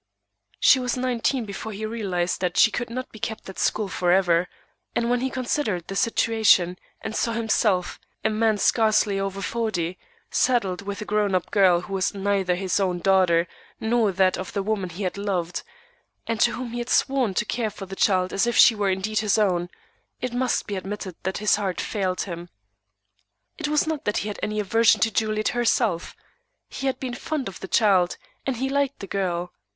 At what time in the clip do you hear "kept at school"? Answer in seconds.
3.19-3.87